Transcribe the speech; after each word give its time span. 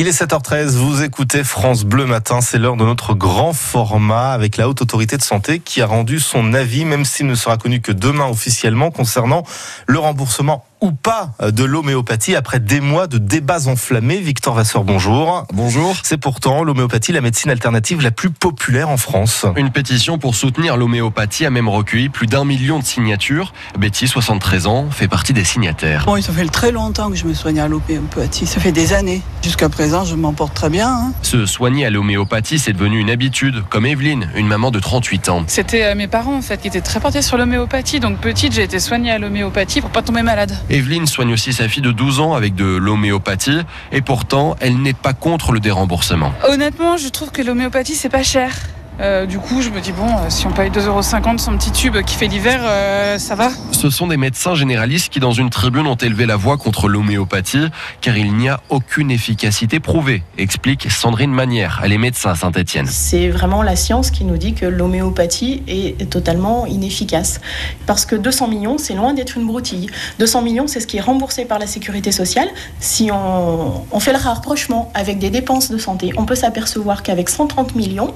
Il 0.00 0.06
est 0.06 0.16
7h13, 0.16 0.76
vous 0.76 1.02
écoutez 1.02 1.42
France 1.42 1.82
Bleu 1.82 2.06
Matin, 2.06 2.40
c'est 2.40 2.56
l'heure 2.56 2.76
de 2.76 2.84
notre 2.84 3.14
grand 3.14 3.52
format 3.52 4.30
avec 4.30 4.56
la 4.56 4.68
Haute 4.68 4.80
Autorité 4.80 5.16
de 5.16 5.22
Santé 5.22 5.58
qui 5.58 5.82
a 5.82 5.86
rendu 5.86 6.20
son 6.20 6.54
avis, 6.54 6.84
même 6.84 7.04
s'il 7.04 7.26
ne 7.26 7.34
sera 7.34 7.56
connu 7.56 7.80
que 7.80 7.90
demain 7.90 8.28
officiellement, 8.28 8.92
concernant 8.92 9.42
le 9.88 9.98
remboursement 9.98 10.64
ou 10.80 10.92
pas 10.92 11.32
de 11.40 11.64
l'homéopathie 11.64 12.36
après 12.36 12.60
des 12.60 12.80
mois 12.80 13.06
de 13.06 13.18
débats 13.18 13.66
enflammés. 13.66 14.18
Victor 14.18 14.54
Vasseur, 14.54 14.84
bonjour. 14.84 15.44
Bonjour. 15.52 15.96
C'est 16.02 16.16
pourtant 16.16 16.62
l'homéopathie 16.64 17.12
la 17.12 17.20
médecine 17.20 17.50
alternative 17.50 18.02
la 18.02 18.10
plus 18.10 18.30
populaire 18.30 18.88
en 18.88 18.96
France. 18.96 19.46
Une 19.56 19.70
pétition 19.70 20.18
pour 20.18 20.34
soutenir 20.34 20.76
l'homéopathie 20.76 21.46
a 21.46 21.50
même 21.50 21.68
recueilli 21.68 22.08
plus 22.08 22.26
d'un 22.26 22.44
million 22.44 22.78
de 22.78 22.84
signatures. 22.84 23.52
Betty, 23.78 24.08
73 24.08 24.66
ans, 24.66 24.90
fait 24.90 25.08
partie 25.08 25.32
des 25.32 25.44
signataires. 25.44 26.04
Bon, 26.06 26.20
ça 26.20 26.32
fait 26.32 26.46
très 26.46 26.72
longtemps 26.72 27.10
que 27.10 27.16
je 27.16 27.24
me 27.24 27.34
soigne 27.34 27.60
à 27.60 27.68
l'homéopathie. 27.68 28.46
Ça 28.46 28.60
fait 28.60 28.72
des 28.72 28.92
années. 28.92 29.22
Jusqu'à 29.42 29.68
présent, 29.68 30.04
je 30.04 30.14
m'en 30.14 30.32
porte 30.32 30.54
très 30.54 30.70
bien. 30.70 30.88
Hein. 30.88 31.12
Se 31.22 31.46
soigner 31.46 31.86
à 31.86 31.90
l'homéopathie, 31.90 32.58
c'est 32.58 32.72
devenu 32.72 32.98
une 32.98 33.10
habitude, 33.10 33.62
comme 33.68 33.86
Evelyne, 33.86 34.30
une 34.34 34.46
maman 34.46 34.70
de 34.70 34.78
38 34.78 35.28
ans. 35.28 35.44
C'était 35.46 35.84
euh, 35.84 35.94
mes 35.94 36.08
parents 36.08 36.36
en 36.36 36.42
fait 36.42 36.60
qui 36.60 36.68
étaient 36.68 36.80
très 36.80 37.00
portés 37.00 37.22
sur 37.22 37.36
l'homéopathie. 37.36 38.00
Donc 38.00 38.18
petite, 38.18 38.52
j'ai 38.52 38.62
été 38.62 38.78
soignée 38.78 39.10
à 39.10 39.18
l'homéopathie 39.18 39.80
pour 39.80 39.90
pas 39.90 40.02
tomber 40.02 40.22
malade. 40.22 40.56
Evelyne 40.70 41.06
soigne 41.06 41.32
aussi 41.32 41.52
sa 41.52 41.68
fille 41.68 41.82
de 41.82 41.92
12 41.92 42.20
ans 42.20 42.34
avec 42.34 42.54
de 42.54 42.64
l'homéopathie 42.64 43.60
et 43.92 44.00
pourtant, 44.00 44.56
elle 44.60 44.80
n'est 44.80 44.92
pas 44.92 45.12
contre 45.12 45.52
le 45.52 45.60
déremboursement. 45.60 46.32
Honnêtement, 46.48 46.96
je 46.96 47.08
trouve 47.08 47.30
que 47.30 47.42
l'homéopathie 47.42 47.94
c'est 47.94 48.08
pas 48.08 48.22
cher. 48.22 48.52
Euh, 49.00 49.26
du 49.26 49.38
coup, 49.38 49.62
je 49.62 49.70
me 49.70 49.80
dis, 49.80 49.92
bon, 49.92 50.08
euh, 50.08 50.28
si 50.28 50.46
on 50.46 50.50
paye 50.50 50.70
2,50€ 50.70 51.38
son 51.38 51.56
petit 51.56 51.70
tube 51.70 51.96
qui 52.02 52.16
fait 52.16 52.26
l'hiver, 52.26 52.60
euh, 52.62 53.18
ça 53.18 53.36
va. 53.36 53.50
Ce 53.78 53.90
sont 53.90 54.08
des 54.08 54.16
médecins 54.16 54.56
généralistes 54.56 55.08
qui, 55.08 55.20
dans 55.20 55.30
une 55.30 55.50
tribune, 55.50 55.86
ont 55.86 55.94
élevé 55.94 56.26
la 56.26 56.34
voix 56.34 56.56
contre 56.56 56.88
l'homéopathie, 56.88 57.68
car 58.00 58.18
il 58.18 58.34
n'y 58.34 58.48
a 58.48 58.58
aucune 58.70 59.08
efficacité 59.12 59.78
prouvée, 59.78 60.24
explique 60.36 60.90
Sandrine 60.90 61.30
Manière. 61.30 61.80
Elle 61.84 61.92
est 61.92 61.98
médecin 61.98 62.34
Saint-Etienne. 62.34 62.88
C'est 62.90 63.28
vraiment 63.28 63.62
la 63.62 63.76
science 63.76 64.10
qui 64.10 64.24
nous 64.24 64.36
dit 64.36 64.54
que 64.54 64.66
l'homéopathie 64.66 65.62
est 65.68 66.10
totalement 66.10 66.66
inefficace. 66.66 67.40
Parce 67.86 68.04
que 68.04 68.16
200 68.16 68.48
millions, 68.48 68.78
c'est 68.78 68.94
loin 68.94 69.14
d'être 69.14 69.38
une 69.38 69.46
broutille. 69.46 69.88
200 70.18 70.42
millions, 70.42 70.66
c'est 70.66 70.80
ce 70.80 70.88
qui 70.88 70.96
est 70.96 71.00
remboursé 71.00 71.44
par 71.44 71.60
la 71.60 71.68
sécurité 71.68 72.10
sociale. 72.10 72.48
Si 72.80 73.12
on, 73.12 74.00
fait 74.00 74.12
le 74.12 74.18
rapprochement 74.18 74.90
avec 74.94 75.20
des 75.20 75.30
dépenses 75.30 75.70
de 75.70 75.78
santé, 75.78 76.10
on 76.16 76.24
peut 76.24 76.34
s'apercevoir 76.34 77.04
qu'avec 77.04 77.28
130 77.28 77.76
millions 77.76 78.12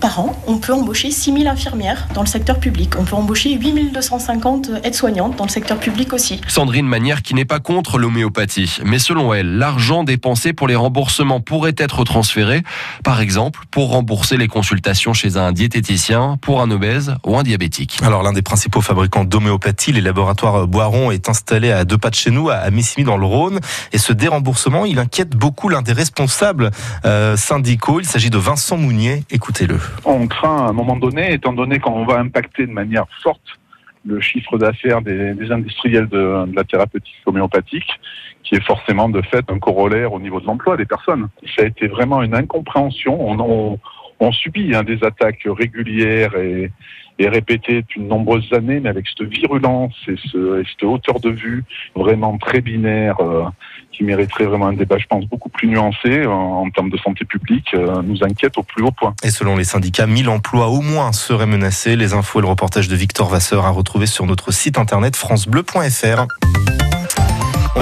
par 0.00 0.20
an, 0.20 0.34
on 0.46 0.56
peut 0.56 0.72
embaucher 0.72 1.10
6 1.10 1.34
000 1.34 1.48
infirmières 1.48 2.08
dans 2.14 2.22
le 2.22 2.26
secteur 2.26 2.58
public. 2.58 2.94
On 2.98 3.04
peut 3.04 3.16
embaucher 3.16 3.52
8 3.52 3.92
250 3.92 4.70
dans 5.10 5.44
le 5.44 5.50
secteur 5.50 5.78
public 5.80 6.12
aussi. 6.12 6.40
Sandrine 6.46 6.86
Manière 6.86 7.22
qui 7.22 7.34
n'est 7.34 7.44
pas 7.44 7.58
contre 7.58 7.98
l'homéopathie. 7.98 8.78
Mais 8.84 9.00
selon 9.00 9.34
elle, 9.34 9.58
l'argent 9.58 10.04
dépensé 10.04 10.52
pour 10.52 10.68
les 10.68 10.76
remboursements 10.76 11.40
pourrait 11.40 11.74
être 11.76 12.04
transféré, 12.04 12.62
par 13.02 13.20
exemple, 13.20 13.62
pour 13.72 13.90
rembourser 13.90 14.36
les 14.36 14.46
consultations 14.46 15.12
chez 15.12 15.36
un 15.36 15.50
diététicien, 15.50 16.38
pour 16.40 16.60
un 16.60 16.70
obèse 16.70 17.16
ou 17.26 17.36
un 17.36 17.42
diabétique. 17.42 17.98
Alors 18.02 18.22
l'un 18.22 18.32
des 18.32 18.42
principaux 18.42 18.80
fabricants 18.80 19.24
d'homéopathie, 19.24 19.90
les 19.90 20.00
laboratoires 20.00 20.68
Boiron, 20.68 21.10
est 21.10 21.28
installé 21.28 21.72
à 21.72 21.84
deux 21.84 21.98
pas 21.98 22.10
de 22.10 22.14
chez 22.14 22.30
nous, 22.30 22.48
à 22.48 22.70
Missimi 22.70 23.04
dans 23.04 23.16
le 23.16 23.26
Rhône. 23.26 23.58
Et 23.92 23.98
ce 23.98 24.12
déremboursement, 24.12 24.84
il 24.84 25.00
inquiète 25.00 25.34
beaucoup 25.34 25.68
l'un 25.68 25.82
des 25.82 25.92
responsables 25.92 26.70
euh, 27.04 27.36
syndicaux. 27.36 27.98
Il 27.98 28.06
s'agit 28.06 28.30
de 28.30 28.38
Vincent 28.38 28.76
Mounier. 28.76 29.24
Écoutez-le 29.30 29.80
on 30.04 30.26
craint 30.26 30.66
à 30.66 30.68
un 30.68 30.72
moment 30.72 30.96
donné, 30.96 31.32
étant 31.32 31.52
donné 31.52 31.78
qu'on 31.78 32.04
va 32.04 32.18
impacter 32.18 32.66
de 32.66 32.72
manière 32.72 33.06
forte 33.22 33.58
le 34.04 34.20
chiffre 34.20 34.58
d'affaires 34.58 35.02
des, 35.02 35.50
industriels 35.50 36.08
de, 36.08 36.46
la 36.54 36.64
thérapeutique 36.64 37.14
homéopathique, 37.26 37.90
qui 38.42 38.56
est 38.56 38.64
forcément 38.64 39.08
de 39.08 39.22
fait 39.22 39.44
un 39.48 39.58
corollaire 39.58 40.12
au 40.12 40.20
niveau 40.20 40.40
de 40.40 40.46
l'emploi 40.46 40.76
des 40.76 40.84
personnes. 40.84 41.28
Ça 41.56 41.62
a 41.62 41.66
été 41.66 41.86
vraiment 41.86 42.22
une 42.22 42.34
incompréhension. 42.34 43.18
On, 43.20 43.38
on, 43.38 43.78
subit 44.30 44.74
hein, 44.74 44.84
des 44.84 45.02
attaques 45.02 45.46
régulières 45.46 46.36
et, 46.36 46.70
et 47.18 47.28
répétées 47.28 47.82
depuis 47.82 48.00
de 48.00 48.06
nombreuses 48.06 48.52
années, 48.52 48.78
mais 48.78 48.88
avec 48.88 49.06
cette 49.08 49.26
virulence 49.28 49.94
et, 50.06 50.16
ce, 50.30 50.62
cette 50.68 50.84
hauteur 50.84 51.18
de 51.18 51.30
vue 51.30 51.64
vraiment 51.94 52.38
très 52.38 52.60
binaire. 52.60 53.20
Euh, 53.20 53.44
qui 53.92 54.04
mériterait 54.04 54.46
vraiment 54.46 54.68
un 54.68 54.72
débat, 54.72 54.98
je 54.98 55.06
pense, 55.06 55.26
beaucoup 55.26 55.50
plus 55.50 55.68
nuancé 55.68 56.26
en, 56.26 56.68
termes 56.70 56.90
de 56.90 56.96
santé 56.96 57.24
publique, 57.24 57.74
euh, 57.74 58.02
nous 58.02 58.24
inquiète 58.24 58.56
au 58.56 58.62
plus 58.62 58.82
haut 58.82 58.90
point. 58.90 59.14
Et 59.22 59.30
selon 59.30 59.56
les 59.56 59.64
syndicats, 59.64 60.06
1000 60.06 60.28
emplois 60.28 60.68
au 60.68 60.80
moins 60.80 61.12
seraient 61.12 61.46
menacés. 61.46 61.96
Les 61.96 62.14
infos 62.14 62.38
et 62.40 62.42
le 62.42 62.48
reportage 62.48 62.88
de 62.88 62.96
Victor 62.96 63.28
Vasseur 63.28 63.66
à 63.66 63.70
retrouver 63.70 64.06
sur 64.06 64.26
notre 64.26 64.50
site 64.52 64.78
internet 64.78 65.14
francebleu.fr. 65.14 66.26